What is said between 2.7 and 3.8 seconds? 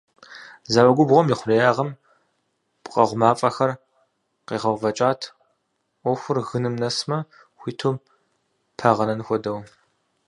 пкъэкъу мафӏэхэр